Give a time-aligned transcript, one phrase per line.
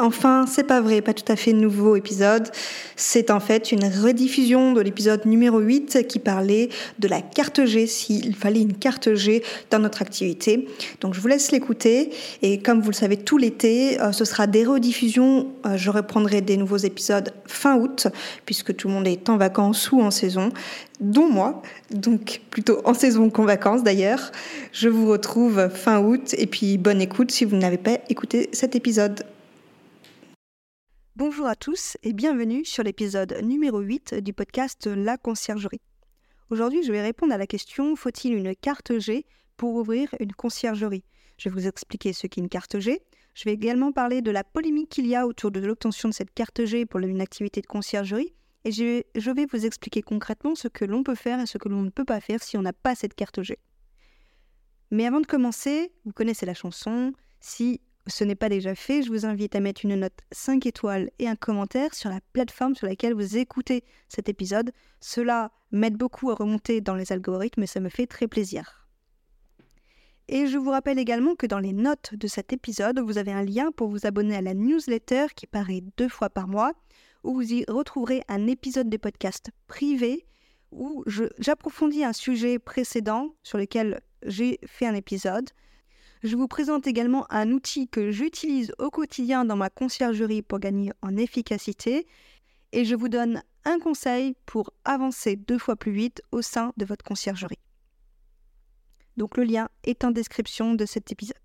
[0.00, 2.50] Enfin, c'est pas vrai, pas tout à fait nouveau épisode.
[2.96, 7.86] C'est en fait une rediffusion de l'épisode numéro 8 qui parlait de la carte G,
[7.86, 10.68] s'il fallait une carte G dans notre activité.
[11.00, 12.10] Donc je vous laisse l'écouter
[12.42, 15.52] et comme vous le savez tout l'été, euh, ce sera des rediffusions.
[15.64, 18.08] Euh, je reprendrai des nouveaux épisodes fin août
[18.46, 20.48] puisque tout le monde est en vacances ou en saison
[21.00, 24.32] dont moi, donc plutôt en saison qu'en vacances d'ailleurs.
[24.72, 28.74] Je vous retrouve fin août et puis bonne écoute si vous n'avez pas écouté cet
[28.74, 29.24] épisode.
[31.16, 35.80] Bonjour à tous et bienvenue sur l'épisode numéro 8 du podcast La conciergerie.
[36.50, 39.24] Aujourd'hui, je vais répondre à la question faut-il une carte G
[39.56, 41.04] pour ouvrir une conciergerie?
[41.38, 43.00] Je vais vous expliquer ce qu'est une carte G.
[43.32, 46.34] Je vais également parler de la polémique qu'il y a autour de l'obtention de cette
[46.34, 48.34] carte G pour une activité de conciergerie
[48.64, 51.82] et je vais, vous expliquer concrètement ce que l'on peut faire et ce que l'on
[51.82, 53.60] ne peut pas faire si on n'a pas cette carte G.
[54.90, 57.12] Mais avant de commencer, vous connaissez la chanson.
[57.38, 61.10] Si ce n'est pas déjà fait, je vous invite à mettre une note 5 étoiles
[61.18, 64.72] et un commentaire sur la plateforme sur laquelle vous écoutez cet épisode.
[65.00, 68.86] Cela m'aide beaucoup à remonter dans les algorithmes et ça me fait très plaisir.
[70.28, 73.42] Et je vous rappelle également que dans les notes de cet épisode, vous avez un
[73.42, 76.72] lien pour vous abonner à la newsletter qui paraît deux fois par mois
[77.24, 80.26] où vous y retrouverez un épisode des podcasts privé
[80.72, 81.04] où
[81.38, 85.50] j'approfondis un sujet précédent sur lequel j'ai fait un épisode.
[86.24, 90.90] Je vous présente également un outil que j'utilise au quotidien dans ma conciergerie pour gagner
[91.02, 92.06] en efficacité
[92.72, 96.86] et je vous donne un conseil pour avancer deux fois plus vite au sein de
[96.86, 97.58] votre conciergerie.
[99.18, 101.36] Donc le lien est en description de cet épisode.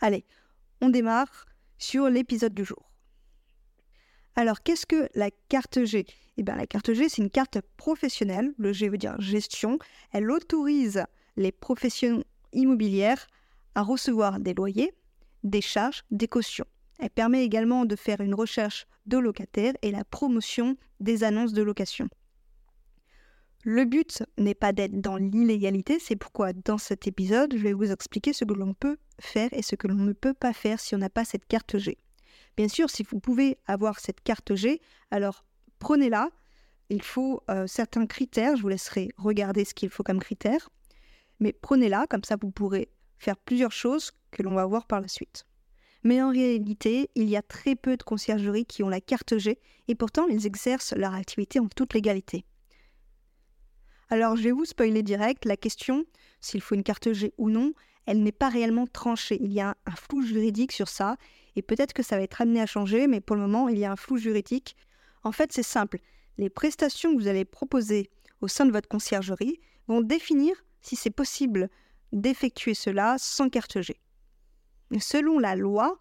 [0.00, 0.24] Allez,
[0.80, 1.46] on démarre
[1.78, 2.90] sur l'épisode du jour.
[4.34, 6.04] Alors, qu'est-ce que la carte G?
[6.36, 8.54] Eh bien, la carte G, c'est une carte professionnelle.
[8.58, 9.78] Le G veut dire gestion.
[10.10, 11.04] Elle autorise
[11.36, 13.28] les professions immobilières
[13.74, 14.92] à recevoir des loyers,
[15.42, 16.66] des charges, des cautions.
[16.98, 21.62] Elle permet également de faire une recherche de locataires et la promotion des annonces de
[21.62, 22.08] location.
[23.66, 27.90] Le but n'est pas d'être dans l'illégalité, c'est pourquoi dans cet épisode, je vais vous
[27.90, 30.94] expliquer ce que l'on peut faire et ce que l'on ne peut pas faire si
[30.94, 31.96] on n'a pas cette carte G.
[32.58, 34.80] Bien sûr, si vous pouvez avoir cette carte G,
[35.10, 35.44] alors
[35.78, 36.28] prenez-la.
[36.90, 40.68] Il faut euh, certains critères, je vous laisserai regarder ce qu'il faut comme critères,
[41.40, 45.08] mais prenez-la, comme ça vous pourrez faire plusieurs choses que l'on va voir par la
[45.08, 45.46] suite.
[46.02, 49.58] Mais en réalité, il y a très peu de conciergeries qui ont la carte G
[49.88, 52.44] et pourtant ils exercent leur activité en toute légalité.
[54.10, 56.04] Alors je vais vous spoiler direct, la question,
[56.40, 57.72] s'il faut une carte G ou non,
[58.06, 59.38] elle n'est pas réellement tranchée.
[59.40, 61.16] Il y a un flou juridique sur ça
[61.56, 63.86] et peut-être que ça va être amené à changer, mais pour le moment, il y
[63.86, 64.76] a un flou juridique.
[65.22, 66.00] En fait, c'est simple.
[66.36, 68.10] Les prestations que vous allez proposer
[68.42, 69.58] au sein de votre conciergerie
[69.88, 71.70] vont définir si c'est possible
[72.14, 74.00] d'effectuer cela sans carte G.
[74.98, 75.98] Selon la loi,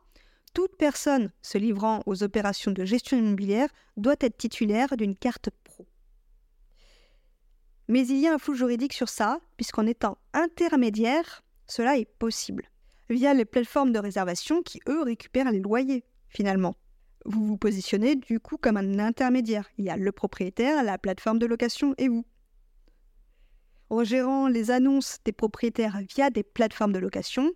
[0.54, 5.86] toute personne se livrant aux opérations de gestion immobilière doit être titulaire d'une carte pro.
[7.88, 12.70] Mais il y a un flou juridique sur ça, puisqu'en étant intermédiaire, cela est possible
[13.10, 16.76] via les plateformes de réservation qui, eux, récupèrent les loyers, finalement.
[17.26, 19.70] Vous vous positionnez du coup comme un intermédiaire.
[19.78, 22.26] Il y a le propriétaire, la plateforme de location et vous.
[23.94, 27.52] En gérant les annonces des propriétaires via des plateformes de location,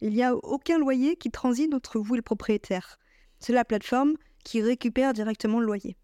[0.00, 2.98] il n'y a aucun loyer qui transite entre vous et le propriétaire.
[3.38, 5.96] C'est la plateforme qui récupère directement le loyer.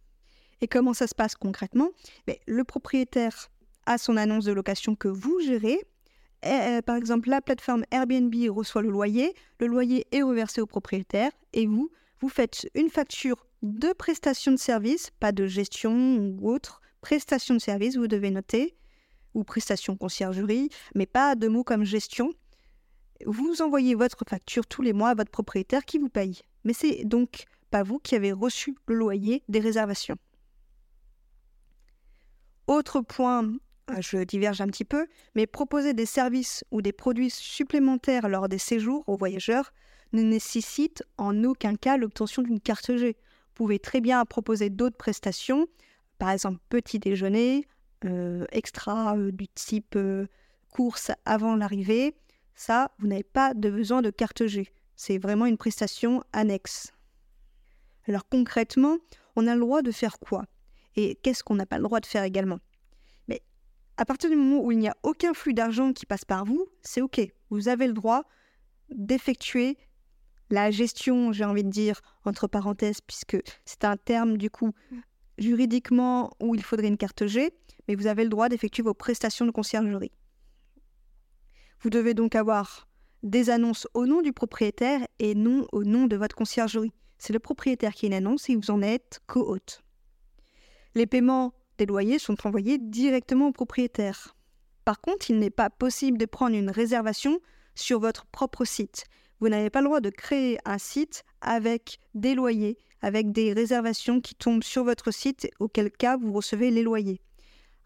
[0.60, 1.88] Et comment ça se passe concrètement?
[2.28, 3.50] Mais Le propriétaire
[3.86, 5.80] a son annonce de location que vous gérez
[6.44, 11.32] euh, par exemple, la plateforme Airbnb reçoit le loyer, le loyer est reversé au propriétaire
[11.52, 11.90] et vous,
[12.20, 17.60] vous faites une facture de prestation de service, pas de gestion ou autre, prestation de
[17.60, 18.76] service, vous devez noter,
[19.34, 22.32] ou prestation conciergerie, mais pas de mots comme gestion.
[23.26, 26.40] Vous envoyez votre facture tous les mois à votre propriétaire qui vous paye.
[26.64, 30.16] Mais c'est donc pas vous qui avez reçu le loyer des réservations.
[32.66, 33.44] Autre point,
[33.90, 38.48] euh, je diverge un petit peu, mais proposer des services ou des produits supplémentaires lors
[38.48, 39.72] des séjours aux voyageurs
[40.12, 43.16] ne nécessite en aucun cas l'obtention d'une carte G.
[43.16, 45.66] Vous pouvez très bien proposer d'autres prestations,
[46.18, 47.66] par exemple petit déjeuner,
[48.52, 49.98] extra euh, du type
[50.70, 52.14] course avant l'arrivée.
[52.54, 54.68] Ça, vous n'avez pas de besoin de carte G.
[54.96, 56.92] C'est vraiment une prestation annexe.
[58.08, 58.98] Alors concrètement,
[59.36, 60.44] on a le droit de faire quoi?
[60.96, 62.58] Et qu'est-ce qu'on n'a pas le droit de faire également?
[63.28, 63.42] Mais
[63.96, 66.66] à partir du moment où il n'y a aucun flux d'argent qui passe par vous,
[66.82, 67.20] c'est OK.
[67.50, 68.24] Vous avez le droit
[68.90, 69.78] d'effectuer
[70.50, 74.72] la gestion, j'ai envie de dire, entre parenthèses, puisque c'est un terme du coup
[75.38, 77.52] juridiquement où il faudrait une carte G,
[77.88, 80.12] mais vous avez le droit d'effectuer vos prestations de conciergerie.
[81.80, 82.88] Vous devez donc avoir
[83.22, 86.92] des annonces au nom du propriétaire et non au nom de votre conciergerie.
[87.18, 89.82] C'est le propriétaire qui a annonce et vous en êtes co-hôte.
[90.94, 94.36] Les paiements des loyers sont envoyés directement au propriétaire.
[94.84, 97.38] Par contre, il n'est pas possible de prendre une réservation
[97.74, 99.04] sur votre propre site.
[99.40, 104.20] Vous n'avez pas le droit de créer un site avec des loyers, avec des réservations
[104.20, 107.20] qui tombent sur votre site, auquel cas vous recevez les loyers.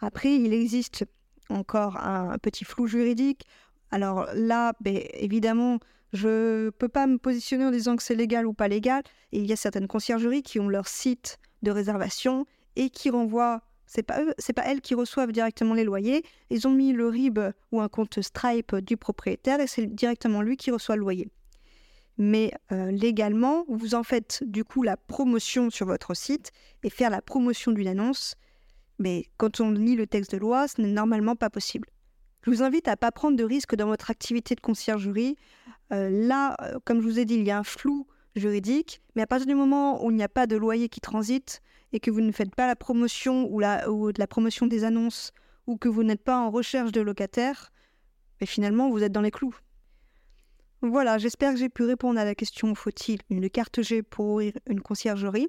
[0.00, 1.04] Après, il existe
[1.48, 3.46] encore un petit flou juridique
[3.90, 5.78] alors là, ben, évidemment,
[6.12, 9.02] je ne peux pas me positionner en disant que c'est légal ou pas légal.
[9.32, 13.62] il y a certaines conciergeries qui ont leur site de réservation et qui renvoient.
[13.86, 16.24] C'est pas c'est pas elles qui reçoivent directement les loyers.
[16.50, 17.38] Ils ont mis le RIB
[17.70, 21.28] ou un compte Stripe du propriétaire et c'est directement lui qui reçoit le loyer.
[22.18, 26.50] Mais euh, légalement, vous en faites du coup la promotion sur votre site
[26.82, 28.34] et faire la promotion d'une annonce.
[28.98, 31.88] Mais quand on lit le texte de loi, ce n'est normalement pas possible.
[32.42, 35.36] Je vous invite à ne pas prendre de risques dans votre activité de conciergerie.
[35.92, 39.22] Euh, là, euh, comme je vous ai dit, il y a un flou juridique, mais
[39.22, 41.60] à partir du moment où il n'y a pas de loyer qui transite
[41.92, 45.32] et que vous ne faites pas la promotion ou, la, ou la promotion des annonces
[45.66, 47.72] ou que vous n'êtes pas en recherche de locataires,
[48.44, 49.56] finalement vous êtes dans les clous.
[50.82, 54.52] Voilà, j'espère que j'ai pu répondre à la question faut-il une carte G pour ouvrir
[54.66, 55.48] une conciergerie?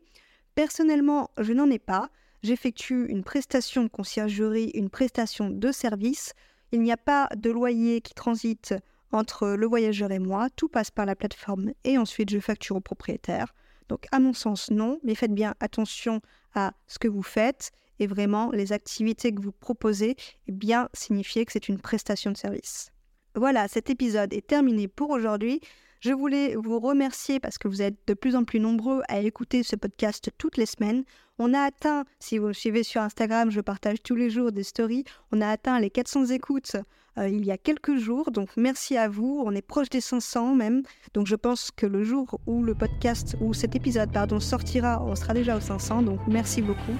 [0.56, 2.10] Personnellement, je n'en ai pas.
[2.44, 6.34] J'effectue une prestation de conciergerie, une prestation de service.
[6.72, 8.74] Il n'y a pas de loyer qui transite
[9.12, 12.82] entre le voyageur et moi, tout passe par la plateforme et ensuite je facture au
[12.82, 13.54] propriétaire.
[13.90, 16.22] Donc à mon sens non, mais faites bien attention
[16.56, 20.16] à ce que vous faites et vraiment les activités que vous proposez
[20.48, 22.92] et bien signifier que c'est une prestation de service.
[23.38, 25.62] Voilà, cet épisode est terminé pour aujourd'hui.
[26.00, 29.62] Je voulais vous remercier parce que vous êtes de plus en plus nombreux à écouter
[29.62, 31.04] ce podcast toutes les semaines.
[31.38, 34.64] On a atteint, si vous me suivez sur Instagram, je partage tous les jours des
[34.64, 36.78] stories, on a atteint les 400 écoutes
[37.20, 38.32] euh, il y a quelques jours.
[38.32, 39.44] Donc merci à vous.
[39.46, 40.82] On est proche des 500 même.
[41.14, 45.16] Donc je pense que le jour où le podcast, ou cet épisode, pardon, sortira, on
[45.16, 46.02] sera déjà aux 500.
[46.02, 46.96] Donc merci beaucoup.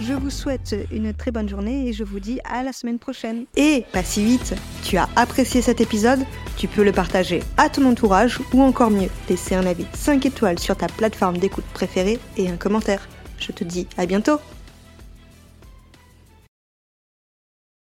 [0.00, 3.46] Je vous souhaite une très bonne journée et je vous dis à la semaine prochaine.
[3.56, 4.54] Et pas si vite,
[4.84, 6.20] tu as apprécié cet épisode
[6.58, 10.58] Tu peux le partager à ton entourage ou encore mieux, laisser un avis 5 étoiles
[10.58, 13.08] sur ta plateforme d'écoute préférée et un commentaire.
[13.38, 14.38] Je te dis à bientôt